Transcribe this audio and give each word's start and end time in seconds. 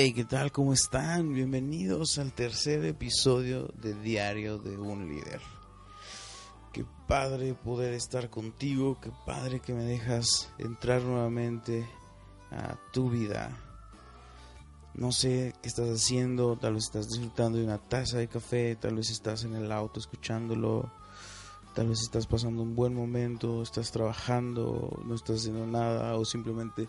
Hey, 0.00 0.12
¿qué 0.12 0.24
tal? 0.24 0.52
¿Cómo 0.52 0.72
están? 0.72 1.34
Bienvenidos 1.34 2.20
al 2.20 2.32
tercer 2.32 2.84
episodio 2.84 3.66
de 3.82 3.94
Diario 3.94 4.58
de 4.58 4.78
un 4.78 5.08
Líder. 5.08 5.40
Qué 6.72 6.86
padre 7.08 7.54
poder 7.54 7.94
estar 7.94 8.30
contigo, 8.30 8.96
qué 9.00 9.10
padre 9.26 9.58
que 9.58 9.74
me 9.74 9.82
dejas 9.82 10.52
entrar 10.58 11.02
nuevamente 11.02 11.84
a 12.52 12.76
tu 12.92 13.10
vida. 13.10 13.58
No 14.94 15.10
sé 15.10 15.52
qué 15.62 15.68
estás 15.68 15.88
haciendo, 15.88 16.56
tal 16.56 16.74
vez 16.74 16.84
estás 16.84 17.08
disfrutando 17.08 17.58
de 17.58 17.64
una 17.64 17.78
taza 17.78 18.18
de 18.18 18.28
café, 18.28 18.76
tal 18.76 18.94
vez 18.94 19.10
estás 19.10 19.42
en 19.42 19.56
el 19.56 19.72
auto 19.72 19.98
escuchándolo, 19.98 20.92
tal 21.74 21.88
vez 21.88 22.02
estás 22.02 22.28
pasando 22.28 22.62
un 22.62 22.76
buen 22.76 22.94
momento, 22.94 23.62
estás 23.64 23.90
trabajando, 23.90 24.96
no 25.04 25.16
estás 25.16 25.40
haciendo 25.40 25.66
nada 25.66 26.14
o 26.14 26.24
simplemente 26.24 26.86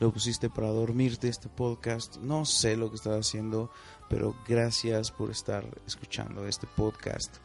lo 0.00 0.10
pusiste 0.12 0.48
para 0.50 0.68
dormirte 0.68 1.28
este 1.28 1.48
podcast. 1.48 2.16
No 2.16 2.44
sé 2.44 2.76
lo 2.76 2.88
que 2.88 2.96
estás 2.96 3.26
haciendo, 3.26 3.70
pero 4.08 4.34
gracias 4.48 5.12
por 5.12 5.30
estar 5.30 5.64
escuchando 5.86 6.46
este 6.46 6.66
podcast 6.66 7.36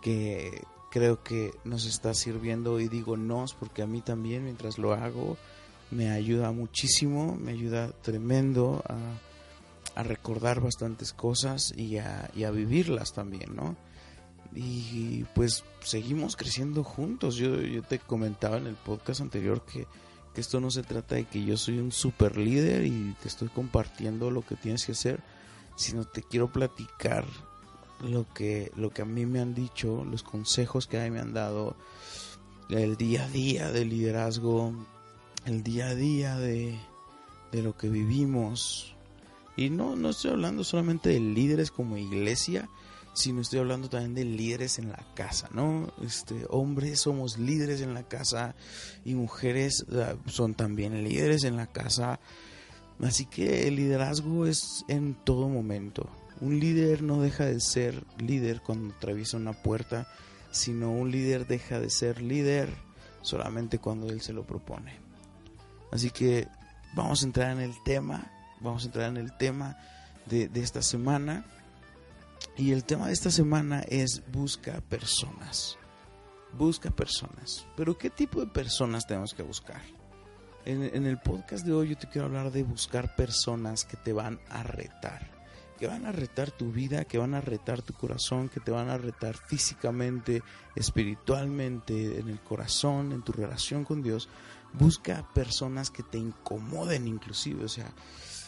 que 0.00 0.62
creo 0.90 1.22
que 1.22 1.50
nos 1.64 1.84
está 1.84 2.14
sirviendo 2.14 2.80
y 2.80 2.88
digo 2.88 3.16
nos 3.16 3.52
porque 3.52 3.82
a 3.82 3.86
mí 3.86 4.00
también 4.00 4.44
mientras 4.44 4.78
lo 4.78 4.94
hago 4.94 5.36
me 5.90 6.10
ayuda 6.10 6.52
muchísimo, 6.52 7.36
me 7.36 7.52
ayuda 7.52 7.90
tremendo 8.02 8.82
a, 8.88 10.00
a 10.00 10.02
recordar 10.02 10.60
bastantes 10.60 11.12
cosas 11.12 11.72
y 11.76 11.98
a, 11.98 12.30
a 12.44 12.50
vivirlas 12.50 13.12
también, 13.12 13.56
¿no? 13.56 13.76
Y 14.54 15.24
pues 15.34 15.64
seguimos 15.80 16.36
creciendo 16.36 16.84
juntos. 16.84 17.36
Yo, 17.36 17.60
yo 17.60 17.82
te 17.82 17.98
comentaba 17.98 18.56
en 18.56 18.66
el 18.66 18.76
podcast 18.76 19.20
anterior 19.20 19.62
que 19.64 19.86
esto 20.40 20.60
no 20.60 20.70
se 20.70 20.82
trata 20.82 21.14
de 21.14 21.24
que 21.24 21.44
yo 21.44 21.56
soy 21.56 21.78
un 21.78 21.92
super 21.92 22.36
líder 22.36 22.86
y 22.86 23.14
te 23.22 23.28
estoy 23.28 23.48
compartiendo 23.48 24.30
lo 24.30 24.42
que 24.42 24.56
tienes 24.56 24.86
que 24.86 24.92
hacer, 24.92 25.20
sino 25.76 26.04
te 26.04 26.22
quiero 26.22 26.52
platicar 26.52 27.24
lo 28.00 28.26
que, 28.32 28.70
lo 28.76 28.90
que 28.90 29.02
a 29.02 29.04
mí 29.04 29.26
me 29.26 29.40
han 29.40 29.54
dicho, 29.54 30.04
los 30.04 30.22
consejos 30.22 30.86
que 30.86 31.00
a 31.00 31.04
mí 31.04 31.10
me 31.10 31.20
han 31.20 31.32
dado, 31.32 31.76
el 32.70 32.96
día 32.96 33.24
a 33.24 33.28
día 33.28 33.72
del 33.72 33.90
liderazgo, 33.90 34.74
el 35.46 35.62
día 35.62 35.88
a 35.88 35.94
día 35.94 36.36
de, 36.36 36.78
de 37.52 37.62
lo 37.62 37.76
que 37.76 37.88
vivimos. 37.88 38.94
Y 39.56 39.70
no, 39.70 39.96
no 39.96 40.10
estoy 40.10 40.32
hablando 40.32 40.62
solamente 40.62 41.10
de 41.10 41.20
líderes 41.20 41.70
como 41.70 41.96
iglesia, 41.96 42.68
sino 43.18 43.40
estoy 43.40 43.58
hablando 43.58 43.88
también 43.88 44.14
de 44.14 44.24
líderes 44.24 44.78
en 44.78 44.90
la 44.90 45.04
casa, 45.14 45.48
¿no? 45.52 45.92
Este, 46.04 46.46
hombres 46.50 47.00
somos 47.00 47.36
líderes 47.36 47.80
en 47.80 47.92
la 47.92 48.04
casa 48.04 48.54
y 49.04 49.14
mujeres 49.14 49.84
ah, 49.92 50.14
son 50.26 50.54
también 50.54 51.02
líderes 51.02 51.42
en 51.42 51.56
la 51.56 51.66
casa. 51.66 52.20
Así 53.02 53.26
que 53.26 53.66
el 53.66 53.74
liderazgo 53.74 54.46
es 54.46 54.84
en 54.86 55.14
todo 55.14 55.48
momento. 55.48 56.08
Un 56.40 56.60
líder 56.60 57.02
no 57.02 57.20
deja 57.20 57.44
de 57.44 57.58
ser 57.58 58.04
líder 58.18 58.60
cuando 58.60 58.94
atraviesa 58.94 59.36
una 59.36 59.52
puerta, 59.52 60.06
sino 60.52 60.92
un 60.92 61.10
líder 61.10 61.48
deja 61.48 61.80
de 61.80 61.90
ser 61.90 62.22
líder 62.22 62.72
solamente 63.22 63.80
cuando 63.80 64.10
él 64.10 64.20
se 64.20 64.32
lo 64.32 64.46
propone. 64.46 64.94
Así 65.90 66.10
que 66.10 66.46
vamos 66.94 67.22
a 67.22 67.26
entrar 67.26 67.50
en 67.50 67.62
el 67.62 67.74
tema, 67.82 68.30
vamos 68.60 68.84
a 68.84 68.86
entrar 68.86 69.08
en 69.08 69.16
el 69.16 69.36
tema 69.36 69.76
de, 70.26 70.46
de 70.46 70.60
esta 70.60 70.82
semana 70.82 71.44
y 72.58 72.72
el 72.72 72.82
tema 72.82 73.06
de 73.06 73.12
esta 73.12 73.30
semana 73.30 73.82
es 73.88 74.20
busca 74.32 74.80
personas. 74.80 75.78
Busca 76.52 76.90
personas. 76.90 77.64
Pero 77.76 77.96
¿qué 77.96 78.10
tipo 78.10 78.40
de 78.40 78.48
personas 78.48 79.06
tenemos 79.06 79.32
que 79.32 79.44
buscar? 79.44 79.80
En, 80.64 81.06
el 81.06 81.18
podcast 81.18 81.64
de 81.64 81.72
hoy 81.72 81.90
yo 81.90 81.96
te 81.96 82.08
quiero 82.08 82.26
hablar 82.26 82.50
de 82.50 82.64
buscar 82.64 83.14
personas 83.14 83.84
que 83.84 83.96
te 83.96 84.12
van 84.12 84.40
a 84.50 84.64
retar. 84.64 85.30
Que 85.78 85.86
van 85.86 86.04
a 86.04 86.10
retar 86.10 86.50
tu 86.50 86.72
vida, 86.72 87.04
que 87.04 87.16
van 87.16 87.34
a 87.34 87.40
retar 87.40 87.80
tu 87.80 87.94
corazón, 87.94 88.48
que 88.48 88.58
te 88.58 88.72
van 88.72 88.88
a 88.88 88.98
retar 88.98 89.36
físicamente, 89.36 90.42
espiritualmente, 90.74 92.18
en 92.18 92.28
el 92.28 92.40
corazón, 92.40 93.12
en 93.12 93.22
tu 93.22 93.30
relación 93.30 93.84
con 93.84 94.02
Dios. 94.02 94.28
Busca 94.72 95.26
personas 95.32 95.90
que 95.90 96.02
te 96.02 96.18
incomoden 96.18 97.06
inclusive. 97.06 97.64
O 97.64 97.68
sea, 97.68 97.88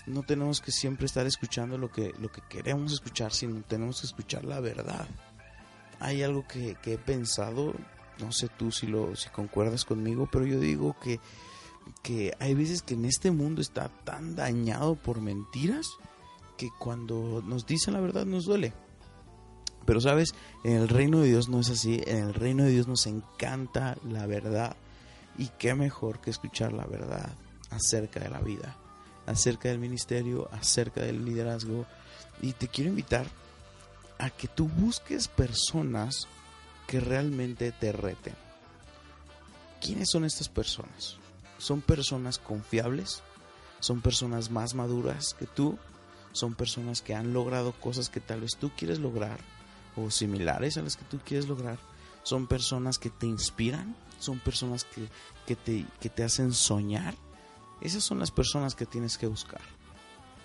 no 0.06 0.22
tenemos 0.22 0.60
que 0.60 0.72
siempre 0.72 1.06
estar 1.06 1.26
escuchando 1.26 1.78
lo 1.78 1.90
que, 1.90 2.12
lo 2.18 2.30
que 2.30 2.42
queremos 2.48 2.92
escuchar, 2.92 3.32
sino 3.32 3.62
tenemos 3.62 4.00
que 4.00 4.06
escuchar 4.06 4.44
la 4.44 4.60
verdad. 4.60 5.06
Hay 5.98 6.22
algo 6.22 6.46
que, 6.46 6.76
he 6.84 6.98
pensado, 6.98 7.74
no 8.18 8.32
sé 8.32 8.48
tú 8.48 8.72
si, 8.72 8.86
lo, 8.86 9.14
si 9.16 9.28
concuerdas 9.30 9.84
conmigo, 9.84 10.28
pero 10.30 10.46
yo 10.46 10.58
digo 10.58 10.96
que, 11.00 11.20
que 12.02 12.34
hay 12.38 12.54
veces 12.54 12.82
que 12.82 12.94
en 12.94 13.04
este 13.04 13.30
mundo 13.30 13.60
está 13.60 13.88
tan 14.04 14.34
dañado 14.34 14.96
por 14.96 15.20
mentiras 15.20 15.86
que 16.56 16.68
cuando 16.78 17.42
nos 17.46 17.66
dicen 17.66 17.94
la 17.94 18.00
verdad 18.00 18.24
nos 18.24 18.46
duele. 18.46 18.72
Pero 19.86 20.00
sabes, 20.00 20.34
en 20.62 20.76
el 20.76 20.88
reino 20.88 21.20
de 21.20 21.28
Dios 21.28 21.48
no 21.48 21.60
es 21.60 21.70
así, 21.70 22.00
en 22.06 22.18
el 22.18 22.34
reino 22.34 22.64
de 22.64 22.70
Dios 22.70 22.86
nos 22.86 23.06
encanta 23.06 23.96
la 24.04 24.26
verdad. 24.26 24.76
Y 25.38 25.48
qué 25.58 25.74
mejor 25.74 26.20
que 26.20 26.30
escuchar 26.30 26.72
la 26.72 26.84
verdad 26.84 27.30
acerca 27.70 28.20
de 28.20 28.28
la 28.28 28.40
vida 28.40 28.79
acerca 29.30 29.68
del 29.68 29.78
ministerio, 29.78 30.48
acerca 30.52 31.02
del 31.02 31.24
liderazgo. 31.24 31.86
Y 32.42 32.52
te 32.52 32.68
quiero 32.68 32.90
invitar 32.90 33.26
a 34.18 34.30
que 34.30 34.48
tú 34.48 34.68
busques 34.68 35.28
personas 35.28 36.26
que 36.86 37.00
realmente 37.00 37.72
te 37.72 37.92
reten. 37.92 38.34
¿Quiénes 39.80 40.10
son 40.10 40.24
estas 40.24 40.48
personas? 40.48 41.16
¿Son 41.58 41.80
personas 41.80 42.38
confiables? 42.38 43.22
¿Son 43.78 44.00
personas 44.02 44.50
más 44.50 44.74
maduras 44.74 45.34
que 45.38 45.46
tú? 45.46 45.78
¿Son 46.32 46.54
personas 46.54 47.00
que 47.00 47.14
han 47.14 47.32
logrado 47.32 47.72
cosas 47.72 48.08
que 48.08 48.20
tal 48.20 48.40
vez 48.40 48.56
tú 48.58 48.70
quieres 48.76 48.98
lograr 48.98 49.38
o 49.96 50.10
similares 50.10 50.76
a 50.76 50.82
las 50.82 50.96
que 50.96 51.04
tú 51.04 51.18
quieres 51.24 51.48
lograr? 51.48 51.78
¿Son 52.24 52.46
personas 52.46 52.98
que 52.98 53.10
te 53.10 53.26
inspiran? 53.26 53.96
¿Son 54.18 54.38
personas 54.38 54.84
que, 54.84 55.08
que, 55.46 55.56
te, 55.56 55.86
que 56.00 56.10
te 56.10 56.24
hacen 56.24 56.52
soñar? 56.52 57.14
Esas 57.80 58.04
son 58.04 58.18
las 58.18 58.30
personas 58.30 58.74
que 58.74 58.86
tienes 58.86 59.16
que 59.16 59.26
buscar. 59.26 59.62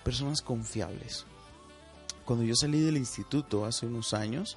Personas 0.04 0.40
confiables. 0.40 1.26
Cuando 2.24 2.44
yo 2.44 2.54
salí 2.54 2.80
del 2.80 2.96
instituto 2.96 3.64
hace 3.64 3.86
unos 3.86 4.14
años, 4.14 4.56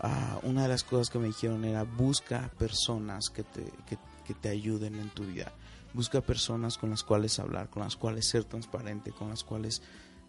ah, 0.00 0.40
una 0.42 0.62
de 0.62 0.68
las 0.68 0.82
cosas 0.82 1.10
que 1.10 1.18
me 1.18 1.28
dijeron 1.28 1.64
era 1.64 1.84
busca 1.84 2.50
personas 2.58 3.30
que 3.30 3.44
te, 3.44 3.64
que, 3.86 4.34
te 4.34 4.48
ayuden 4.48 4.94
en 4.94 5.10
tu 5.10 5.24
vida. 5.24 5.52
Busca 5.92 6.20
personas 6.20 6.78
con 6.78 6.90
las 6.90 7.02
cuales 7.02 7.38
hablar, 7.38 7.68
con 7.68 7.82
las 7.82 7.96
cuales 7.96 8.28
ser 8.28 8.44
transparente, 8.44 9.10
con 9.10 9.28
las 9.28 9.42
cuales 9.42 9.82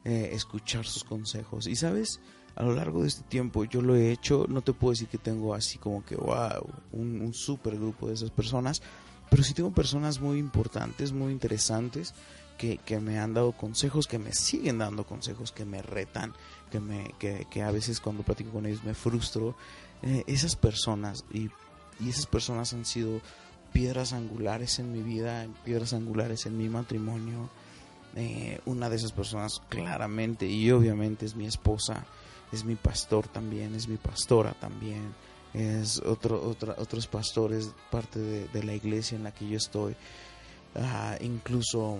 eh, 0.03 0.31
escuchar 0.33 0.85
sus 0.85 1.03
consejos. 1.03 1.67
Y 1.67 1.75
sabes, 1.75 2.19
a 2.55 2.63
lo 2.63 2.73
largo 2.73 3.03
de 3.03 3.07
este 3.07 3.23
tiempo 3.23 3.63
yo 3.63 3.81
lo 3.81 3.95
he 3.95 4.11
hecho, 4.11 4.45
no 4.49 4.61
te 4.61 4.73
puedo 4.73 4.91
decir 4.91 5.07
que 5.07 5.19
tengo 5.19 5.53
así 5.53 5.77
como 5.77 6.03
que, 6.03 6.15
wow, 6.15 6.67
un, 6.91 7.21
un 7.21 7.33
super 7.33 7.75
grupo 7.75 8.07
de 8.07 8.15
esas 8.15 8.31
personas, 8.31 8.81
pero 9.31 9.43
sí 9.43 9.53
tengo 9.53 9.71
personas 9.71 10.19
muy 10.19 10.39
importantes, 10.39 11.13
muy 11.13 11.31
interesantes, 11.31 12.13
que, 12.57 12.77
que, 12.79 12.99
me 12.99 13.17
han 13.17 13.33
dado 13.33 13.53
consejos, 13.53 14.05
que 14.05 14.19
me 14.19 14.33
siguen 14.33 14.79
dando 14.79 15.05
consejos, 15.05 15.53
que 15.53 15.63
me 15.63 15.81
retan, 15.81 16.33
que, 16.69 16.81
me, 16.81 17.15
que, 17.17 17.47
que 17.49 17.63
a 17.63 17.71
veces 17.71 18.01
cuando 18.01 18.23
platico 18.23 18.51
con 18.51 18.65
ellos 18.65 18.83
me 18.83 18.93
frustro. 18.93 19.55
Eh, 20.03 20.25
esas 20.27 20.57
personas, 20.57 21.23
y, 21.31 21.49
y 22.01 22.09
esas 22.09 22.25
personas 22.25 22.73
han 22.73 22.83
sido 22.83 23.21
piedras 23.71 24.11
angulares 24.11 24.79
en 24.79 24.91
mi 24.91 25.01
vida, 25.01 25.47
piedras 25.63 25.93
angulares 25.93 26.45
en 26.45 26.57
mi 26.57 26.67
matrimonio. 26.67 27.49
Eh, 28.17 28.59
una 28.65 28.89
de 28.89 28.97
esas 28.97 29.13
personas 29.13 29.61
claramente 29.69 30.45
y 30.45 30.69
obviamente 30.71 31.25
es 31.25 31.37
mi 31.37 31.45
esposa, 31.45 32.05
es 32.51 32.65
mi 32.65 32.75
pastor 32.75 33.29
también, 33.29 33.75
es 33.75 33.87
mi 33.87 33.95
pastora 33.95 34.51
también 34.59 35.13
es 35.53 35.99
otro, 35.99 36.55
otros 36.77 37.07
pastores, 37.07 37.71
parte 37.89 38.19
de, 38.19 38.63
la 38.63 38.73
iglesia 38.73 39.15
en 39.15 39.23
la 39.23 39.33
que 39.33 39.47
yo 39.47 39.57
estoy, 39.57 39.95
incluso 41.21 41.99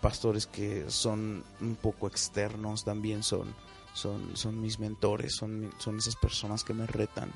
pastores 0.00 0.46
que 0.46 0.88
son 0.88 1.42
un 1.60 1.74
poco 1.74 2.06
externos 2.06 2.84
también 2.84 3.22
son, 3.22 3.54
son, 3.94 4.36
son 4.36 4.60
mis 4.60 4.78
mentores, 4.78 5.34
son, 5.34 5.72
son 5.78 5.98
esas 5.98 6.16
personas 6.16 6.62
que 6.62 6.74
me 6.74 6.86
retan. 6.86 7.32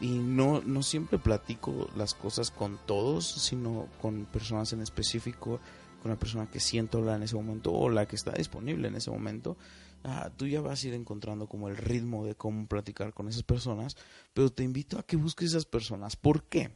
y 0.00 0.18
no, 0.18 0.60
no 0.64 0.82
siempre 0.82 1.18
platico 1.18 1.88
las 1.96 2.14
cosas 2.14 2.50
con 2.50 2.78
todos, 2.86 3.26
sino 3.26 3.86
con 4.00 4.24
personas 4.26 4.72
en 4.72 4.80
específico, 4.80 5.60
con 6.00 6.10
la 6.10 6.18
persona 6.18 6.46
que 6.46 6.60
siento 6.60 6.98
hablar 6.98 7.16
en 7.16 7.24
ese 7.24 7.36
momento 7.36 7.72
o 7.72 7.88
la 7.88 8.06
que 8.06 8.16
está 8.16 8.32
disponible 8.32 8.88
en 8.88 8.96
ese 8.96 9.10
momento. 9.10 9.56
Ah, 10.04 10.30
tú 10.36 10.46
ya 10.46 10.60
vas 10.60 10.82
a 10.82 10.88
ir 10.88 10.94
encontrando 10.94 11.48
como 11.48 11.68
el 11.68 11.76
ritmo 11.76 12.24
de 12.24 12.34
cómo 12.34 12.66
platicar 12.66 13.12
con 13.12 13.28
esas 13.28 13.42
personas, 13.42 13.96
pero 14.32 14.50
te 14.50 14.62
invito 14.62 14.98
a 14.98 15.02
que 15.02 15.16
busques 15.16 15.50
esas 15.50 15.64
personas. 15.64 16.16
¿Por 16.16 16.44
qué? 16.44 16.70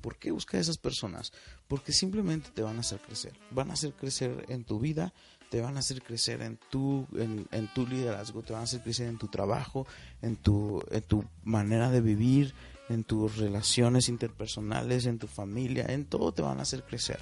¿Por 0.00 0.16
qué 0.16 0.30
buscar 0.30 0.60
esas 0.60 0.78
personas? 0.78 1.32
Porque 1.66 1.92
simplemente 1.92 2.50
te 2.54 2.62
van 2.62 2.76
a 2.76 2.80
hacer 2.80 3.00
crecer. 3.00 3.34
Van 3.50 3.70
a 3.70 3.74
hacer 3.74 3.92
crecer 3.92 4.46
en 4.48 4.64
tu 4.64 4.78
vida, 4.78 5.12
te 5.50 5.60
van 5.60 5.76
a 5.76 5.80
hacer 5.80 6.02
crecer 6.02 6.42
en 6.42 6.58
tu, 6.70 7.06
en, 7.16 7.68
tu 7.74 7.86
liderazgo, 7.86 8.42
te 8.42 8.52
van 8.52 8.60
a 8.60 8.64
hacer 8.64 8.80
crecer 8.80 9.08
en 9.08 9.18
tu 9.18 9.28
trabajo, 9.28 9.86
en 10.22 10.36
tu, 10.36 10.82
en 10.90 11.02
tu 11.02 11.24
manera 11.44 11.90
de 11.90 12.00
vivir, 12.00 12.54
en 12.88 13.04
tus 13.04 13.36
relaciones 13.36 14.08
interpersonales, 14.08 15.06
en 15.06 15.18
tu 15.18 15.26
familia, 15.26 15.86
en 15.88 16.04
todo 16.04 16.32
te 16.32 16.42
van 16.42 16.58
a 16.58 16.62
hacer 16.62 16.84
crecer. 16.84 17.20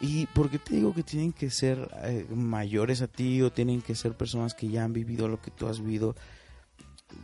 ¿Y 0.00 0.26
por 0.26 0.48
qué 0.48 0.58
te 0.58 0.74
digo 0.74 0.94
que 0.94 1.02
tienen 1.02 1.32
que 1.32 1.50
ser 1.50 1.90
eh, 2.04 2.26
mayores 2.30 3.02
a 3.02 3.08
ti 3.08 3.42
o 3.42 3.50
tienen 3.50 3.82
que 3.82 3.96
ser 3.96 4.16
personas 4.16 4.54
que 4.54 4.68
ya 4.68 4.84
han 4.84 4.92
vivido 4.92 5.26
lo 5.26 5.42
que 5.42 5.50
tú 5.50 5.66
has 5.66 5.80
vivido, 5.80 6.14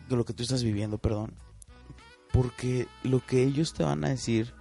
lo 0.09 0.25
que 0.25 0.33
tú 0.33 0.43
estás 0.43 0.65
viviendo, 0.65 0.99
perdón? 0.99 1.35
Porque 2.33 2.89
lo 3.05 3.25
que 3.25 3.45
ellos 3.45 3.75
te 3.75 3.85
van 3.85 4.05
a 4.05 4.09
decir 4.09 4.53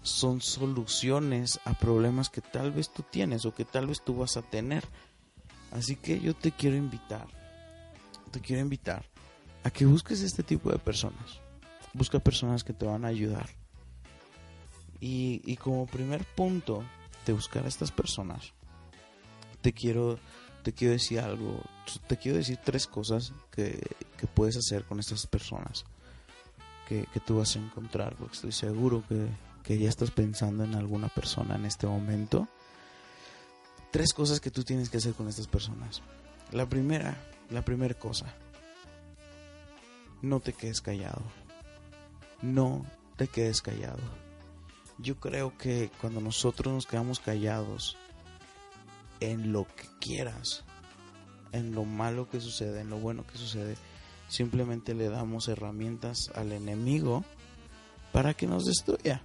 son 0.00 0.40
soluciones 0.40 1.60
a 1.66 1.74
problemas 1.74 2.30
que 2.30 2.40
tal 2.40 2.72
vez 2.72 2.90
tú 2.90 3.02
tienes 3.02 3.44
o 3.44 3.54
que 3.54 3.66
tal 3.66 3.86
vez 3.86 4.02
tú 4.02 4.16
vas 4.16 4.38
a 4.38 4.42
tener. 4.42 4.84
Así 5.70 5.96
que 5.96 6.18
yo 6.20 6.34
te 6.34 6.52
quiero 6.52 6.76
invitar, 6.76 7.26
te 8.30 8.40
quiero 8.40 8.62
invitar 8.62 9.04
a 9.62 9.70
que 9.70 9.84
busques 9.84 10.22
este 10.22 10.42
tipo 10.42 10.70
de 10.70 10.78
personas. 10.78 11.40
Busca 11.92 12.18
personas 12.18 12.64
que 12.64 12.72
te 12.72 12.86
van 12.86 13.04
a 13.04 13.08
ayudar. 13.08 13.50
Y, 15.00 15.42
y 15.44 15.56
como 15.56 15.86
primer 15.86 16.24
punto 16.24 16.82
de 17.32 17.36
buscar 17.36 17.64
a 17.64 17.68
estas 17.68 17.92
personas, 17.92 18.52
te 19.62 19.72
quiero, 19.72 20.18
te 20.62 20.72
quiero 20.72 20.92
decir 20.92 21.20
algo, 21.20 21.62
te 22.06 22.16
quiero 22.16 22.38
decir 22.38 22.58
tres 22.64 22.86
cosas 22.86 23.32
que, 23.50 23.80
que 24.16 24.26
puedes 24.26 24.56
hacer 24.56 24.84
con 24.84 24.98
estas 24.98 25.26
personas 25.26 25.84
que, 26.88 27.06
que 27.12 27.20
tú 27.20 27.38
vas 27.38 27.56
a 27.56 27.58
encontrar, 27.58 28.16
porque 28.16 28.34
estoy 28.34 28.52
seguro 28.52 29.02
que 29.08 29.28
que 29.68 29.78
ya 29.78 29.90
estás 29.90 30.10
pensando 30.10 30.64
en 30.64 30.74
alguna 30.74 31.08
persona 31.08 31.56
en 31.56 31.66
este 31.66 31.86
momento, 31.86 32.48
tres 33.90 34.14
cosas 34.14 34.40
que 34.40 34.50
tú 34.50 34.64
tienes 34.64 34.88
que 34.88 34.96
hacer 34.96 35.12
con 35.12 35.28
estas 35.28 35.46
personas. 35.46 36.00
La 36.52 36.66
primera, 36.66 37.18
la 37.50 37.60
primera 37.60 37.92
cosa, 37.92 38.34
no 40.22 40.40
te 40.40 40.54
quedes 40.54 40.80
callado. 40.80 41.20
No 42.40 42.86
te 43.18 43.28
quedes 43.28 43.60
callado. 43.60 44.00
Yo 44.98 45.16
creo 45.20 45.56
que 45.56 45.90
cuando 46.00 46.20
nosotros 46.20 46.74
nos 46.74 46.86
quedamos 46.86 47.20
callados 47.20 47.96
en 49.20 49.52
lo 49.52 49.66
que 49.66 49.86
quieras, 50.00 50.64
en 51.52 51.74
lo 51.74 51.84
malo 51.84 52.28
que 52.28 52.40
sucede, 52.40 52.80
en 52.80 52.90
lo 52.90 52.98
bueno 52.98 53.26
que 53.26 53.38
sucede, 53.38 53.76
simplemente 54.28 54.94
le 54.94 55.08
damos 55.08 55.48
herramientas 55.48 56.30
al 56.34 56.52
enemigo 56.52 57.24
para 58.12 58.34
que 58.34 58.46
nos 58.46 58.64
destruya 58.64 59.22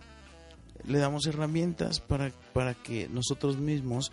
le 0.85 0.99
damos 0.99 1.25
herramientas 1.27 1.99
para, 1.99 2.31
para 2.53 2.73
que 2.73 3.07
nosotros 3.09 3.57
mismos 3.57 4.11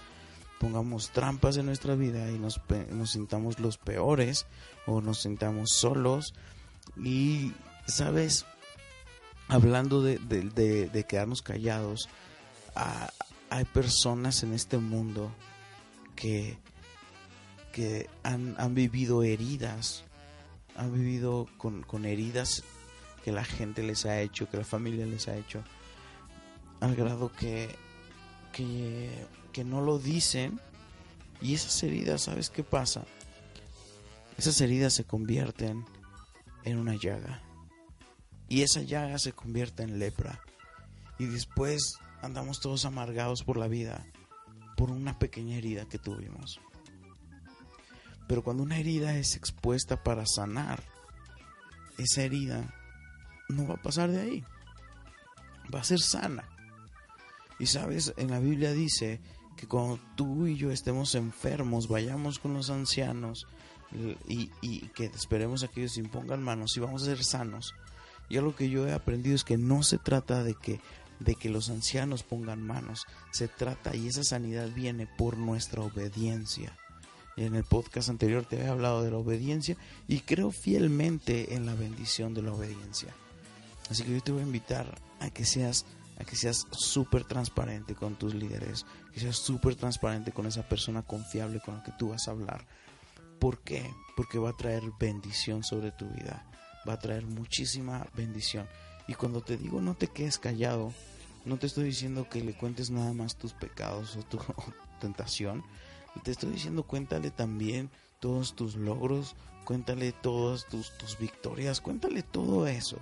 pongamos 0.59 1.11
trampas 1.11 1.57
en 1.57 1.67
nuestra 1.67 1.95
vida 1.95 2.31
y 2.31 2.39
nos, 2.39 2.61
nos 2.91 3.11
sintamos 3.11 3.59
los 3.59 3.79
peores 3.79 4.47
o 4.87 5.01
nos 5.01 5.23
sintamos 5.23 5.71
solos. 5.73 6.35
Y, 7.03 7.53
¿sabes? 7.87 8.45
Hablando 9.51 10.03
de, 10.03 10.19
de, 10.19 11.05
quedarnos 11.05 11.43
callados, 11.43 12.09
hay 13.51 13.65
personas 13.65 14.43
en 14.45 14.55
este 14.55 14.79
mundo 14.79 15.33
que, 16.15 16.57
que 17.73 18.09
han, 18.23 18.55
han 18.59 18.75
vivido 18.75 19.25
heridas, 19.25 20.05
han 20.77 20.95
vivido 20.95 21.49
con, 21.59 21.83
con 21.83 22.05
heridas 22.05 22.63
que 23.25 23.33
la 23.33 23.45
gente 23.45 23.83
les 23.83 24.07
ha 24.07 24.21
hecho, 24.21 24.49
que 24.49 24.57
la 24.57 24.65
familia 24.65 25.05
les 25.05 25.27
ha 25.27 25.37
hecho 25.37 25.65
al 26.81 26.95
grado 26.95 27.31
que, 27.33 27.69
que, 28.53 29.65
no 29.65 29.83
lo 29.83 29.99
dicen 29.99 30.59
y 31.43 31.55
esas 31.55 31.83
heridas, 31.83 32.23
¿sabes 32.23 32.51
qué 32.51 32.65
pasa? 32.65 33.05
Esas 34.39 34.61
heridas 34.61 34.95
se 34.95 35.05
convierten 35.05 35.85
en 36.65 36.79
una 36.79 36.95
llaga 36.95 37.43
y 38.51 38.61
esa 38.61 38.83
llaga 38.83 39.19
se 39.19 39.33
convierte 39.33 39.83
en 39.83 39.99
lepra 39.99 40.43
y 41.19 41.25
después 41.25 41.95
andamos 42.21 42.61
todos 42.61 42.85
amargados 42.85 43.43
por 43.43 43.57
la 43.57 43.69
vida 43.69 44.05
por 44.77 44.91
una 44.91 45.19
pequeña 45.19 45.57
herida 45.57 45.87
que 45.89 45.99
tuvimos. 45.99 46.61
Pero 48.29 48.43
cuando 48.43 48.63
una 48.63 48.79
herida 48.79 49.17
es 49.17 49.37
expuesta 49.37 50.03
para 50.03 50.27
sanar, 50.27 50.83
esa 51.99 52.23
herida 52.23 52.75
no 53.49 53.67
va 53.67 53.75
a 53.75 53.83
pasar 53.83 54.11
de 54.11 54.21
ahí. 54.21 54.45
Va 55.75 55.81
a 55.81 55.85
ser 55.85 56.01
sana. 56.01 56.49
Y 57.59 57.67
sabes, 57.67 58.15
en 58.17 58.31
la 58.31 58.41
Biblia 58.41 58.73
dice 58.73 59.21
que 59.57 59.67
cuando 59.67 60.01
tú 60.17 60.47
y 60.47 60.57
yo 60.57 60.71
estemos 60.71 61.15
enfermos, 61.15 61.89
vayamos 61.89 62.39
con 62.39 62.55
los 62.55 62.71
ancianos 62.71 63.47
y, 64.27 64.49
que 64.95 65.07
esperemos 65.07 65.63
a 65.63 65.69
que 65.69 65.81
ellos 65.83 65.99
impongan 65.99 66.43
manos 66.43 66.77
y 66.77 66.81
vamos 66.81 67.03
a 67.03 67.07
ser 67.07 67.23
sanos. 67.23 67.75
Y 68.31 68.39
algo 68.39 68.57
que 68.57 68.71
yo 68.71 68.87
he 68.87 68.95
aprendido 68.95 69.35
es 69.35 69.45
que 69.45 69.59
no 69.59 69.83
se 69.83 69.99
trata 69.99 70.43
de 70.43 70.55
que 70.55 70.81
de 71.19 71.35
que 71.35 71.51
los 71.51 71.69
ancianos 71.69 72.23
pongan 72.23 72.67
manos, 72.67 73.07
se 73.31 73.47
trata 73.47 73.95
y 73.95 74.09
esa 74.09 74.25
sanidad 74.25 74.71
viene 74.75 75.07
por 75.07 75.37
nuestra 75.37 75.83
obediencia. 75.83 76.77
En 77.37 77.55
el 77.55 77.65
podcast 77.65 78.09
anterior 78.09 78.45
te 78.45 78.57
había 78.57 78.73
hablado 78.73 79.03
de 79.03 79.11
la 79.11 79.19
obediencia 79.19 79.77
y 80.09 80.21
creo 80.21 80.51
fielmente 80.51 81.55
en 81.55 81.67
la 81.67 81.75
bendición 81.75 82.35
de 82.35 82.43
la 82.43 82.53
obediencia. 82.53 83.15
Así 83.89 84.03
que 84.03 84.13
yo 84.13 84.21
te 84.23 84.33
voy 84.33 84.43
a 84.43 84.47
invitar 84.47 84.99
a 85.21 85.31
que 85.31 85.45
seas 85.45 85.87
a 86.19 86.25
que 86.25 86.37
seas 86.37 86.67
súper 86.71 87.25
transparente 87.25 87.95
con 87.95 88.15
tus 88.15 88.35
líderes, 88.35 88.85
que 89.15 89.21
seas 89.21 89.37
súper 89.37 89.75
transparente 89.75 90.33
con 90.33 90.47
esa 90.47 90.69
persona 90.69 91.01
confiable 91.01 91.61
con 91.61 91.77
la 91.77 91.83
que 91.83 91.93
tú 91.93 92.11
vas 92.11 92.29
a 92.29 92.33
hablar. 92.33 92.67
¿Por 93.39 93.61
qué? 93.61 93.91
Porque 94.17 94.39
va 94.39 94.51
a 94.51 94.57
traer 94.57 94.83
bendición 95.01 95.65
sobre 95.65 95.93
tu 95.93 96.07
vida, 96.11 96.45
va 96.89 96.95
a 96.95 96.99
traer 96.99 97.27
muchísima 97.27 98.07
bendición. 98.15 98.67
Y 99.07 99.15
cuando 99.15 99.41
te 99.41 99.57
digo 99.57 99.81
no 99.81 99.95
te 99.95 100.09
quedes 100.09 100.39
callado, 100.39 100.93
no 101.45 101.59
te 101.59 101.67
estoy 101.67 101.85
diciendo 101.85 102.29
que 102.29 102.43
le 102.43 102.55
cuentes 102.55 102.91
nada 102.91 103.13
más 103.13 103.37
tus 103.37 103.53
pecados 103.53 104.17
o 104.17 104.23
tu 104.23 104.39
tentación, 105.01 105.65
te 106.23 106.31
estoy 106.31 106.51
diciendo 106.51 106.83
cuéntale 106.83 107.31
también 107.31 107.91
todos 108.19 108.55
tus 108.55 108.77
logros, 108.77 109.37
cuéntale 109.65 110.13
todas 110.13 110.67
tus, 110.67 110.97
tus 110.99 111.19
victorias, 111.19 111.81
cuéntale 111.81 112.23
todo 112.23 112.67
eso. 112.67 112.99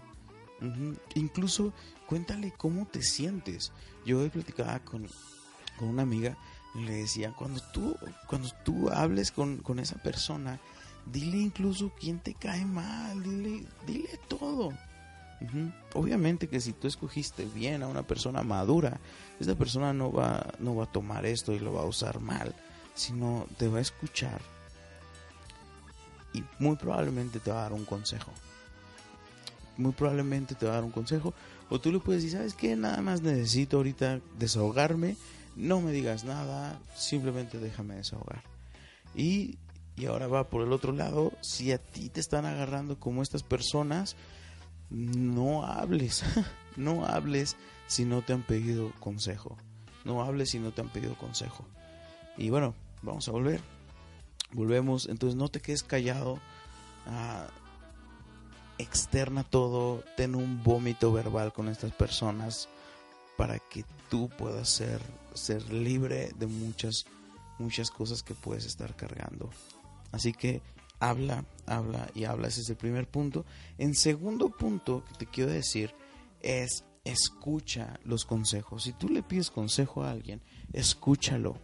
Incluso 1.14 1.72
cuéntale 2.06 2.52
cómo 2.56 2.86
te 2.86 3.02
sientes. 3.02 3.72
Yo 4.04 4.20
hoy 4.20 4.28
platicaba 4.28 4.80
con, 4.80 5.08
con 5.78 5.88
una 5.88 6.02
amiga 6.02 6.36
y 6.74 6.84
le 6.84 6.92
decía, 6.94 7.32
cuando 7.32 7.60
tú, 7.72 7.96
cuando 8.26 8.48
tú 8.64 8.90
hables 8.90 9.32
con, 9.32 9.78
esa 9.78 9.96
persona, 9.96 10.60
dile 11.12 11.38
incluso 11.38 11.92
quién 11.98 12.18
te 12.20 12.34
cae 12.34 12.64
mal, 12.64 13.22
dile, 13.22 13.66
dile 13.86 14.20
todo. 14.28 14.72
Obviamente 15.94 16.48
que 16.48 16.60
si 16.60 16.72
tú 16.72 16.88
escogiste 16.88 17.44
bien 17.44 17.82
a 17.82 17.88
una 17.88 18.02
persona 18.02 18.42
madura, 18.42 18.98
esta 19.38 19.54
persona 19.54 19.92
no 19.92 20.10
va, 20.12 20.54
no 20.58 20.74
va 20.74 20.84
a 20.84 20.92
tomar 20.92 21.26
esto 21.26 21.52
y 21.52 21.60
lo 21.60 21.72
va 21.72 21.82
a 21.82 21.86
usar 21.86 22.20
mal, 22.20 22.54
sino 22.94 23.46
te 23.56 23.68
va 23.68 23.78
a 23.78 23.82
escuchar 23.82 24.40
y 26.34 26.42
muy 26.58 26.76
probablemente 26.76 27.38
te 27.38 27.50
va 27.50 27.60
a 27.60 27.62
dar 27.62 27.72
un 27.72 27.84
consejo 27.84 28.32
muy 29.78 29.92
probablemente 29.92 30.54
te 30.54 30.66
va 30.66 30.72
a 30.72 30.74
dar 30.76 30.84
un 30.84 30.90
consejo. 30.90 31.32
O 31.70 31.80
tú 31.80 31.90
le 31.92 32.00
puedes 32.00 32.22
decir, 32.22 32.36
¿sabes 32.36 32.54
qué? 32.54 32.76
Nada 32.76 33.00
más 33.00 33.22
necesito 33.22 33.78
ahorita 33.78 34.20
desahogarme. 34.38 35.16
No 35.56 35.80
me 35.80 35.92
digas 35.92 36.24
nada, 36.24 36.78
simplemente 36.94 37.58
déjame 37.58 37.94
desahogar. 37.94 38.42
Y, 39.14 39.56
y 39.98 40.06
ahora 40.06 40.28
va 40.28 40.48
por 40.48 40.62
el 40.62 40.72
otro 40.72 40.92
lado, 40.92 41.32
si 41.40 41.72
a 41.72 41.78
ti 41.78 42.08
te 42.08 42.20
están 42.20 42.46
agarrando 42.46 43.00
como 43.00 43.22
estas 43.22 43.42
personas, 43.42 44.14
no 44.90 45.64
hables, 45.64 46.22
no 46.76 47.04
hables 47.04 47.56
si 47.88 48.04
no 48.04 48.22
te 48.22 48.32
han 48.32 48.42
pedido 48.42 48.92
consejo. 49.00 49.56
No 50.04 50.22
hables 50.22 50.50
si 50.50 50.60
no 50.60 50.70
te 50.70 50.80
han 50.80 50.88
pedido 50.88 51.16
consejo. 51.16 51.66
Y 52.36 52.50
bueno, 52.50 52.74
vamos 53.02 53.28
a 53.28 53.32
volver. 53.32 53.60
Volvemos, 54.52 55.08
entonces 55.08 55.36
no 55.36 55.48
te 55.48 55.60
quedes 55.60 55.82
callado. 55.82 56.38
Ah, 57.06 57.48
externa 58.78 59.42
todo, 59.42 60.04
ten 60.16 60.36
un 60.36 60.62
vómito 60.62 61.12
verbal 61.12 61.52
con 61.52 61.68
estas 61.68 61.92
personas 61.92 62.68
para 63.36 63.58
que 63.58 63.84
tú 64.08 64.28
puedas 64.28 64.68
ser, 64.68 65.00
ser 65.34 65.72
libre 65.72 66.32
de 66.38 66.46
muchas, 66.46 67.06
muchas 67.58 67.90
cosas 67.90 68.22
que 68.22 68.34
puedes 68.34 68.64
estar 68.64 68.94
cargando. 68.94 69.50
Así 70.12 70.32
que 70.32 70.62
habla, 71.00 71.44
habla 71.66 72.08
y 72.14 72.24
habla. 72.24 72.48
Ese 72.48 72.62
es 72.62 72.70
el 72.70 72.76
primer 72.76 73.08
punto. 73.08 73.44
En 73.76 73.94
segundo 73.94 74.50
punto 74.50 75.04
que 75.04 75.14
te 75.14 75.26
quiero 75.26 75.50
decir 75.50 75.94
es 76.40 76.84
escucha 77.04 77.98
los 78.04 78.24
consejos. 78.24 78.84
Si 78.84 78.92
tú 78.92 79.08
le 79.08 79.22
pides 79.22 79.50
consejo 79.50 80.02
a 80.02 80.10
alguien, 80.10 80.42
escúchalo. 80.72 81.58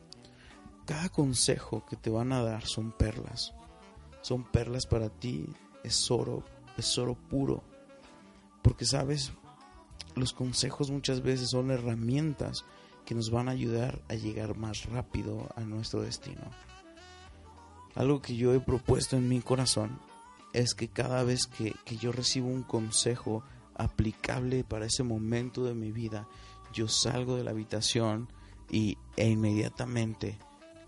Cada 0.87 1.09
consejo 1.09 1.85
que 1.87 1.97
te 1.97 2.11
van 2.11 2.33
a 2.33 2.43
dar 2.43 2.65
son 2.65 2.93
perlas. 2.93 3.55
Son 4.23 4.45
perlas 4.45 4.87
para 4.87 5.11
ti, 5.11 5.47
es 5.83 6.11
oro, 6.11 6.45
es 6.77 6.97
oro 6.99 7.15
puro. 7.15 7.63
Porque 8.63 8.87
sabes, 8.87 9.33
los 10.15 10.33
consejos 10.33 10.91
muchas 10.91 11.23
veces 11.23 11.51
son 11.51 11.71
herramientas 11.71 12.65
que 13.05 13.15
nos 13.15 13.31
van 13.31 13.49
a 13.49 13.53
ayudar 13.53 14.01
a 14.09 14.15
llegar 14.15 14.57
más 14.57 14.87
rápido 14.87 15.49
a 15.57 15.61
nuestro 15.61 16.01
destino. 16.01 16.43
Algo 17.95 18.21
que 18.21 18.37
yo 18.37 18.55
he 18.55 18.61
propuesto 18.61 19.17
en 19.17 19.29
mi 19.29 19.41
corazón 19.41 19.99
es 20.53 20.75
que 20.75 20.89
cada 20.89 21.23
vez 21.25 21.47
que, 21.47 21.75
yo 21.97 22.13
recibo 22.13 22.49
un 22.49 22.63
consejo 22.63 23.43
aplicable 23.75 24.65
para 24.65 24.87
ese 24.87 25.03
momento 25.03 25.65
de 25.65 25.75
mi 25.75 25.91
vida, 25.91 26.29
yo 26.73 26.89
salgo 26.89 27.37
de 27.37 27.45
la 27.45 27.51
habitación 27.51 28.29
y, 28.71 28.99
e 29.17 29.29
inmediatamente 29.29 30.39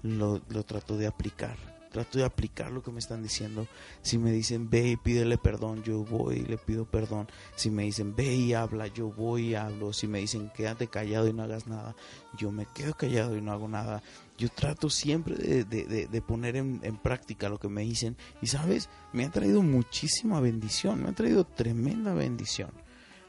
lo, 0.03 0.41
lo 0.49 0.65
trato 0.65 0.97
de 0.97 1.07
aplicar 1.07 1.57
trato 1.97 2.19
de 2.19 2.25
aplicar 2.25 2.71
lo 2.73 2.83
que 2.83 2.93
me 2.93 2.99
están 2.99 3.23
diciendo. 3.23 3.67
Si 4.03 4.19
me 4.19 4.31
dicen 4.31 4.69
ve 4.69 4.89
y 4.89 4.97
pídele 4.97 5.39
perdón, 5.39 5.83
yo 5.83 6.05
voy 6.05 6.37
y 6.37 6.45
le 6.45 6.59
pido 6.59 6.85
perdón. 6.85 7.27
Si 7.55 7.71
me 7.71 7.85
dicen 7.85 8.15
ve 8.15 8.35
y 8.35 8.53
habla, 8.53 8.89
yo 8.89 9.09
voy 9.09 9.51
y 9.51 9.55
hablo. 9.55 9.95
Si 9.95 10.07
me 10.07 10.19
dicen 10.19 10.53
quédate 10.55 10.89
callado 10.89 11.27
y 11.27 11.33
no 11.33 11.45
hagas 11.45 11.67
nada, 11.67 11.97
yo 12.37 12.53
me 12.53 12.67
quedo 12.67 12.93
callado 12.93 13.35
y 13.35 13.41
no 13.41 13.51
hago 13.51 13.67
nada. 13.67 14.03
Yo 14.39 14.49
trato 14.51 14.91
siempre 14.91 15.65
de, 15.65 16.23
poner 16.23 16.57
en, 16.57 16.97
práctica 16.99 17.49
lo 17.49 17.59
que 17.59 17.69
me 17.69 17.83
dicen. 17.83 18.17
Y 18.43 18.49
sabes, 18.49 18.89
me 19.13 19.25
ha 19.25 19.31
traído 19.31 19.63
muchísima 19.63 20.41
bendición, 20.41 21.03
me 21.03 21.11
ha 21.11 21.15
traído 21.15 21.45
tremenda 21.45 22.13
bendición. 22.13 22.71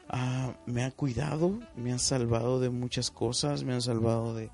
Ah, 0.10 0.56
me 0.66 0.84
ha 0.84 0.92
cuidado, 0.92 1.60
me 1.76 1.94
ha 1.94 2.00
salvado 2.00 2.60
de 2.60 2.70
muchas 2.70 3.12
cosas, 3.12 3.64
me 3.64 3.74
ha 3.74 3.82
salvado 3.82 4.34
de, 4.34 4.50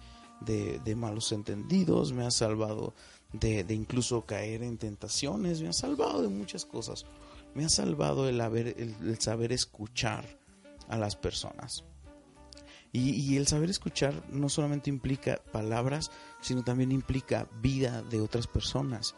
de, 0.45 0.95
malos 0.95 1.31
entendidos, 1.31 2.13
me 2.13 2.25
ha 2.25 2.31
salvado 2.31 2.93
de, 3.31 3.65
incluso 3.69 4.25
caer 4.25 4.63
en 4.63 4.77
tentaciones, 4.77 5.61
me 5.61 5.69
ha 5.69 5.73
salvado 5.73 6.21
de 6.21 6.29
muchas 6.29 6.65
cosas. 6.65 7.05
Me 7.55 7.65
ha 7.65 7.69
salvado 7.69 8.27
el, 8.27 8.41
haber, 8.41 8.67
el, 8.77 9.19
saber 9.19 9.51
escuchar 9.51 10.25
a 10.87 10.97
las 10.97 11.15
personas. 11.15 11.83
Y, 12.91 13.37
el 13.37 13.47
saber 13.47 13.71
escuchar 13.71 14.23
no 14.29 14.49
solamente 14.49 14.91
implica 14.91 15.41
palabras, 15.51 16.11
sino 16.43 16.63
también 16.63 16.91
implica 16.91 17.47
vida 17.61 18.03
de 18.03 18.21
otras 18.21 18.45
personas. 18.45 19.15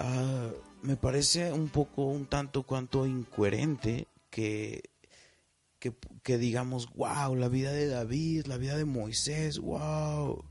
Ah, 0.00 0.50
me 0.82 0.96
parece 0.96 1.52
un 1.52 1.68
poco, 1.68 2.06
un 2.06 2.26
tanto 2.26 2.64
cuanto 2.64 3.06
incoherente 3.06 4.08
que, 4.30 4.82
que, 5.78 6.38
digamos, 6.38 6.88
wow, 6.94 7.36
la 7.36 7.48
vida 7.48 7.70
de 7.70 7.86
David, 7.86 8.46
la 8.46 8.56
vida 8.56 8.76
de 8.76 8.84
Moisés, 8.84 9.60
wow, 9.60 10.44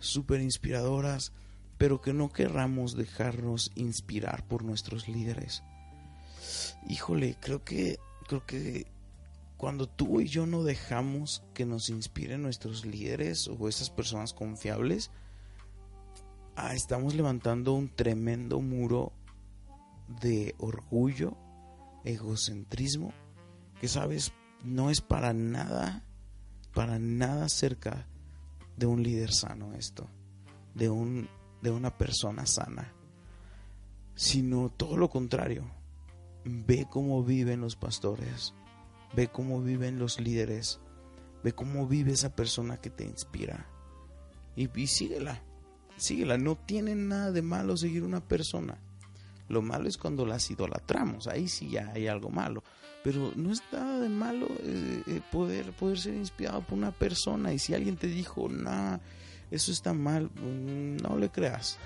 súper 0.00 0.40
inspiradoras 0.40 1.32
pero 1.78 2.00
que 2.00 2.12
no 2.12 2.30
querramos 2.30 2.96
dejarnos 2.96 3.70
inspirar 3.74 4.46
por 4.46 4.64
nuestros 4.64 5.08
líderes. 5.08 5.62
Híjole, 6.88 7.36
creo 7.40 7.64
que 7.64 7.98
creo 8.26 8.46
que 8.46 8.86
cuando 9.64 9.88
tú 9.88 10.20
y 10.20 10.26
yo 10.26 10.44
no 10.44 10.62
dejamos 10.62 11.42
que 11.54 11.64
nos 11.64 11.88
inspiren 11.88 12.42
nuestros 12.42 12.84
líderes 12.84 13.48
o 13.48 13.66
esas 13.66 13.88
personas 13.88 14.34
confiables, 14.34 15.10
ah, 16.54 16.74
estamos 16.74 17.14
levantando 17.14 17.72
un 17.72 17.88
tremendo 17.88 18.60
muro 18.60 19.14
de 20.20 20.54
orgullo, 20.58 21.38
egocentrismo, 22.04 23.14
que 23.80 23.88
sabes, 23.88 24.34
no 24.62 24.90
es 24.90 25.00
para 25.00 25.32
nada, 25.32 26.04
para 26.74 26.98
nada 26.98 27.48
cerca 27.48 28.06
de 28.76 28.84
un 28.84 29.02
líder 29.02 29.32
sano 29.32 29.72
esto, 29.72 30.10
de 30.74 30.90
un 30.90 31.26
de 31.62 31.70
una 31.70 31.96
persona 31.96 32.44
sana, 32.44 32.92
sino 34.14 34.68
todo 34.68 34.98
lo 34.98 35.08
contrario. 35.08 35.64
Ve 36.44 36.86
cómo 36.90 37.24
viven 37.24 37.62
los 37.62 37.76
pastores, 37.76 38.52
ve 39.14 39.28
cómo 39.28 39.62
viven 39.62 39.98
los 39.98 40.20
líderes, 40.20 40.80
ve 41.42 41.52
cómo 41.52 41.86
vive 41.86 42.12
esa 42.12 42.34
persona 42.34 42.78
que 42.78 42.90
te 42.90 43.04
inspira 43.04 43.66
y, 44.56 44.86
síguela, 44.86 45.42
síguela. 45.96 46.38
No 46.38 46.56
tiene 46.56 46.94
nada 46.94 47.32
de 47.32 47.42
malo 47.42 47.76
seguir 47.76 48.02
una 48.04 48.20
persona. 48.20 48.78
Lo 49.48 49.62
malo 49.62 49.88
es 49.88 49.98
cuando 49.98 50.24
las 50.24 50.50
idolatramos, 50.50 51.26
ahí 51.26 51.48
sí 51.48 51.68
ya 51.70 51.90
hay 51.92 52.06
algo 52.06 52.30
malo. 52.30 52.62
Pero 53.02 53.32
no 53.36 53.52
es 53.52 53.62
nada 53.70 54.00
de 54.00 54.08
malo 54.08 54.46
eh, 54.60 55.02
eh, 55.06 55.20
poder, 55.30 55.72
poder 55.72 55.98
ser 55.98 56.14
inspirado 56.14 56.62
por 56.62 56.78
una 56.78 56.92
persona. 56.92 57.52
Y 57.52 57.58
si 57.58 57.74
alguien 57.74 57.96
te 57.96 58.06
dijo, 58.06 58.48
nah, 58.48 58.98
eso 59.50 59.70
está 59.70 59.92
mal, 59.92 60.30
mm, 60.30 60.96
no 61.02 61.18
le 61.18 61.28
creas. 61.28 61.78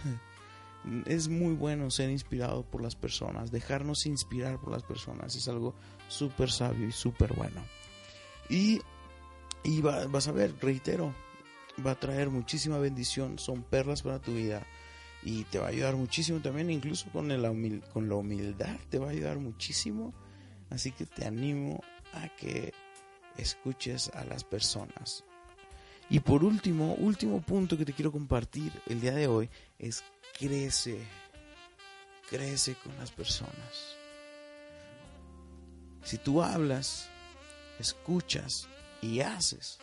Es 1.06 1.28
muy 1.28 1.54
bueno 1.54 1.90
ser 1.90 2.10
inspirado 2.10 2.64
por 2.64 2.82
las 2.82 2.96
personas, 2.96 3.50
dejarnos 3.50 4.06
inspirar 4.06 4.60
por 4.60 4.72
las 4.72 4.82
personas, 4.82 5.34
es 5.34 5.48
algo 5.48 5.74
súper 6.08 6.50
sabio 6.50 6.86
y 6.86 6.92
súper 6.92 7.34
bueno. 7.34 7.64
Y, 8.48 8.80
y 9.64 9.80
vas 9.82 10.28
a 10.28 10.32
ver, 10.32 10.54
reitero, 10.60 11.14
va 11.84 11.92
a 11.92 12.00
traer 12.00 12.30
muchísima 12.30 12.78
bendición, 12.78 13.38
son 13.38 13.62
perlas 13.62 14.02
para 14.02 14.20
tu 14.20 14.34
vida 14.34 14.66
y 15.22 15.44
te 15.44 15.58
va 15.58 15.66
a 15.66 15.70
ayudar 15.70 15.96
muchísimo 15.96 16.40
también, 16.40 16.70
incluso 16.70 17.10
con, 17.10 17.30
el, 17.30 17.82
con 17.92 18.08
la 18.08 18.14
humildad, 18.14 18.78
te 18.88 18.98
va 18.98 19.08
a 19.08 19.10
ayudar 19.10 19.38
muchísimo. 19.38 20.14
Así 20.70 20.92
que 20.92 21.06
te 21.06 21.26
animo 21.26 21.82
a 22.12 22.28
que 22.36 22.72
escuches 23.36 24.10
a 24.14 24.24
las 24.24 24.44
personas. 24.44 25.24
Y 26.10 26.20
por 26.20 26.42
último, 26.42 26.94
último 26.94 27.40
punto 27.42 27.76
que 27.76 27.84
te 27.84 27.92
quiero 27.92 28.10
compartir 28.10 28.72
el 28.86 29.00
día 29.00 29.12
de 29.12 29.26
hoy 29.26 29.50
es 29.78 30.02
crece, 30.38 30.98
crece 32.30 32.76
con 32.76 32.96
las 32.96 33.10
personas. 33.10 33.96
Si 36.02 36.16
tú 36.16 36.42
hablas, 36.42 37.10
escuchas 37.78 38.68
y 39.02 39.20
haces, 39.20 39.78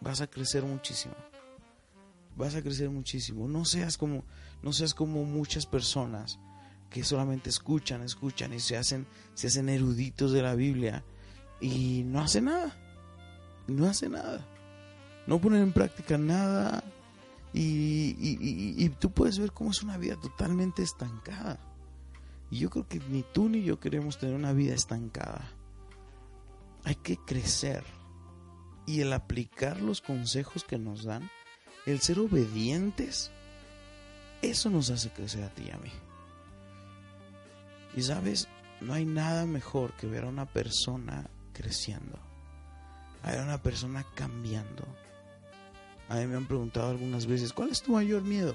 vas 0.00 0.22
a 0.22 0.26
crecer 0.26 0.62
muchísimo. 0.62 1.14
Vas 2.36 2.54
a 2.54 2.62
crecer 2.62 2.88
muchísimo. 2.88 3.46
No 3.46 3.66
seas 3.66 3.98
como, 3.98 4.24
no 4.62 4.72
seas 4.72 4.94
como 4.94 5.24
muchas 5.24 5.66
personas 5.66 6.38
que 6.88 7.04
solamente 7.04 7.50
escuchan, 7.50 8.02
escuchan 8.02 8.54
y 8.54 8.60
se 8.60 8.78
hacen, 8.78 9.06
se 9.34 9.48
hacen 9.48 9.68
eruditos 9.68 10.32
de 10.32 10.40
la 10.40 10.54
Biblia 10.54 11.04
y 11.60 12.02
no 12.06 12.20
hacen 12.20 12.46
nada. 12.46 12.74
No 13.66 13.86
hacen 13.86 14.12
nada 14.12 14.55
no 15.26 15.40
poner 15.40 15.62
en 15.62 15.72
práctica 15.72 16.18
nada 16.18 16.82
y, 17.52 18.88
tú 19.00 19.10
puedes 19.10 19.38
ver 19.38 19.52
cómo 19.52 19.70
es 19.70 19.82
una 19.82 19.96
vida 19.96 20.16
totalmente 20.16 20.82
estancada. 20.82 21.58
Y 22.50 22.58
yo 22.58 22.70
creo 22.70 22.86
que 22.86 23.00
ni 23.08 23.22
tú 23.22 23.48
ni 23.48 23.62
yo 23.62 23.80
queremos 23.80 24.18
tener 24.18 24.34
una 24.34 24.52
vida 24.52 24.74
estancada. 24.74 25.50
Hay 26.84 26.96
que 26.96 27.16
crecer. 27.16 27.82
Y 28.86 29.00
el 29.00 29.12
aplicar 29.12 29.80
los 29.80 30.00
consejos 30.00 30.64
que 30.64 30.78
nos 30.78 31.04
dan, 31.04 31.28
el 31.86 32.00
ser 32.00 32.20
obedientes, 32.20 33.32
eso 34.42 34.70
nos 34.70 34.90
hace 34.90 35.10
crecer 35.10 35.42
a 35.42 35.52
ti 35.52 35.64
y 35.66 35.70
a 35.70 35.78
mí. 35.78 35.90
Y 37.96 38.02
sabes, 38.02 38.48
no 38.80 38.92
hay 38.92 39.06
nada 39.06 39.46
mejor 39.46 39.94
que 39.94 40.06
ver 40.06 40.24
a 40.24 40.28
una 40.28 40.46
persona 40.46 41.28
creciendo, 41.52 42.18
a 43.22 43.30
ver 43.30 43.40
a 43.40 43.44
una 43.44 43.62
persona 43.62 44.04
cambiando, 44.14 44.86
a 46.08 46.16
mí 46.16 46.26
me 46.26 46.36
han 46.36 46.46
preguntado 46.46 46.90
algunas 46.90 47.26
veces, 47.26 47.52
¿cuál 47.52 47.70
es 47.70 47.82
tu 47.82 47.92
mayor 47.92 48.22
miedo? 48.22 48.54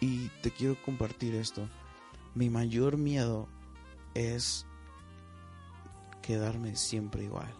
Y 0.00 0.28
te 0.42 0.50
quiero 0.50 0.80
compartir 0.82 1.34
esto. 1.34 1.68
Mi 2.34 2.48
mayor 2.48 2.96
miedo 2.96 3.48
es 4.14 4.64
quedarme 6.22 6.76
siempre 6.76 7.24
igual. 7.24 7.52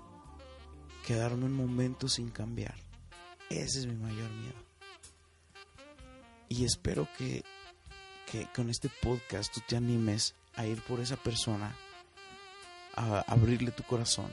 Quedarme 1.07 1.45
un 1.45 1.55
momento 1.55 2.09
sin 2.09 2.31
cambiar. 2.31 2.77
Ese 3.51 3.81
es 3.81 3.87
mi 3.87 3.97
mayor 3.97 4.31
miedo. 4.31 4.57
Y 6.49 6.65
espero 6.65 7.07
que, 7.19 7.45
que 8.31 8.47
con 8.55 8.71
este 8.71 8.89
podcast 9.03 9.53
tú 9.53 9.61
te 9.67 9.77
animes 9.77 10.35
a 10.55 10.65
ir 10.65 10.81
por 10.83 11.01
esa 11.01 11.17
persona, 11.17 11.75
a 12.95 13.21
abrirle 13.27 13.71
tu 13.71 13.83
corazón, 13.83 14.31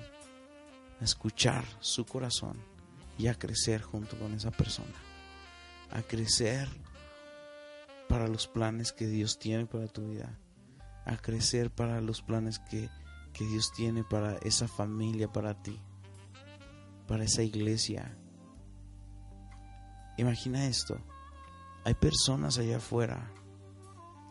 a 1.01 1.03
escuchar 1.03 1.65
su 1.81 2.05
corazón 2.05 2.74
y 3.17 3.27
a 3.27 3.35
crecer 3.35 3.81
junto 3.81 4.17
con 4.17 4.33
esa 4.33 4.51
persona. 4.51 4.93
A 5.91 6.01
crecer 6.01 6.67
para 8.09 8.27
los 8.27 8.47
planes 8.47 8.91
que 8.91 9.07
Dios 9.07 9.39
tiene 9.39 9.65
para 9.65 9.87
tu 9.87 10.09
vida. 10.09 10.37
A 11.05 11.17
crecer 11.17 11.71
para 11.71 12.01
los 12.01 12.21
planes 12.21 12.59
que, 12.59 12.89
que 13.33 13.45
Dios 13.45 13.71
tiene 13.75 14.03
para 14.03 14.35
esa 14.37 14.67
familia, 14.67 15.31
para 15.31 15.61
ti. 15.61 15.79
Para 17.07 17.23
esa 17.23 17.43
iglesia. 17.43 18.17
Imagina 20.17 20.65
esto. 20.65 20.99
Hay 21.83 21.93
personas 21.93 22.57
allá 22.57 22.77
afuera 22.77 23.31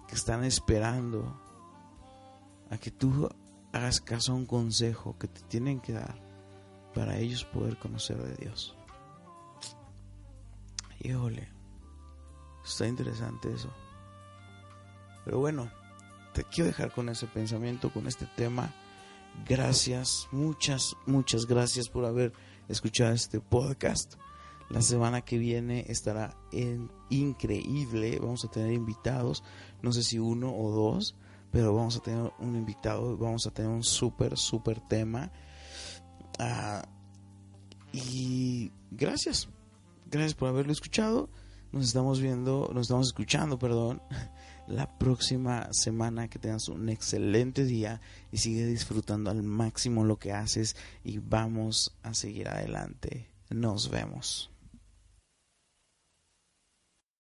que 0.09 0.15
están 0.15 0.45
esperando 0.45 1.41
a 2.71 2.79
que 2.79 2.91
tú 2.91 3.29
hagas 3.73 4.01
caso 4.01 4.33
a 4.33 4.35
un 4.35 4.47
consejo 4.47 5.17
que 5.19 5.29
te 5.29 5.41
tienen 5.43 5.81
que 5.81 5.93
dar 5.93 6.24
para 6.95 7.19
ellos 7.19 7.45
poder 7.45 7.79
conocer 7.79 8.17
de 8.23 8.37
Dios. 8.37 8.77
Híjole, 11.01 11.49
está 12.65 12.87
interesante 12.87 13.53
eso. 13.53 13.71
Pero 15.25 15.39
bueno, 15.39 15.71
te 16.33 16.45
quiero 16.45 16.69
dejar 16.69 16.93
con 16.93 17.09
ese 17.09 17.27
pensamiento, 17.27 17.93
con 17.93 18.07
este 18.07 18.27
tema. 18.37 18.73
Gracias, 19.47 20.29
muchas, 20.33 20.97
muchas 21.07 21.47
gracias 21.47 21.89
por 21.89 22.05
haber 22.05 22.33
escuchado 22.69 23.13
este 23.13 23.41
podcast. 23.41 24.15
La 24.71 24.81
semana 24.81 25.21
que 25.21 25.39
viene 25.39 25.85
estará 25.89 26.37
en 26.53 26.91
increíble. 27.11 28.19
Vamos 28.21 28.45
a 28.45 28.51
tener 28.51 28.73
invitados, 28.73 29.45
no 29.83 29.93
sé 29.93 30.03
si 30.03 30.19
uno 30.19 30.55
o 30.57 30.71
dos, 30.71 31.17
pero 31.51 31.75
vamos 31.75 31.97
a 31.97 32.01
tener 32.01 32.33
un 32.39 32.57
invitado. 32.57 33.17
Vamos 33.17 33.47
a 33.47 33.51
tener 33.51 33.71
un 33.71 33.85
súper, 33.85 34.39
súper 34.39 34.81
tema. 34.81 35.31
Ah, 36.39 36.87
y 37.93 38.73
gracias, 38.91 39.49
gracias 40.11 40.35
por 40.35 40.49
haberlo 40.49 40.73
escuchado. 40.73 41.29
Nos 41.73 41.87
estamos 41.87 42.21
viendo, 42.21 42.71
nos 42.73 42.83
estamos 42.83 43.09
escuchando, 43.09 43.59
perdón, 43.59 44.01
la 44.69 44.99
próxima 44.99 45.69
semana. 45.73 46.29
Que 46.29 46.39
tengas 46.39 46.69
un 46.69 46.89
excelente 46.89 47.65
día 47.65 48.01
y 48.31 48.39
sigue 48.39 48.67
disfrutando 48.67 49.31
al 49.31 49.43
máximo 49.43 50.05
lo 50.05 50.19
que 50.19 50.33
haces 50.33 50.77
y 51.03 51.19
vamos 51.19 51.97
a 52.03 52.15
seguir 52.15 52.49
adelante. 52.49 53.29
Nos 53.51 53.91
vemos. 53.91 54.54